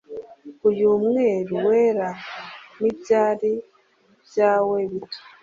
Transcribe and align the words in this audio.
uyu 0.69 0.89
mweru 1.05 1.55
wera 1.67 2.09
ni 2.79 2.87
ibyari 2.91 3.51
byawe 4.27 4.77
bito 4.91 5.19